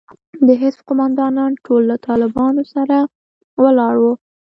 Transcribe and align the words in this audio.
د 0.47 0.49
حزب 0.61 0.79
قومندانان 0.87 1.51
ټول 1.65 1.81
له 1.91 1.95
طالبانو 2.07 2.63
سره 2.73 2.97
ولاړ 3.63 3.93
وو. 4.03 4.13